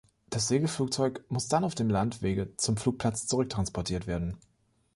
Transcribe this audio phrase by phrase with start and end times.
[0.31, 4.39] Das Segelflugzeug muss dann auf dem Landwege zum Flugplatz zurücktransportiert werden.